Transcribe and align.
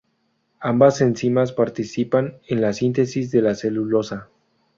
Ambas 0.61 0.99
enzimas 1.01 1.51
participan 1.51 2.39
en 2.47 2.59
la 2.59 2.73
síntesis 2.73 3.29
de 3.29 3.43
la 3.43 3.53
celulosa. 3.53 4.29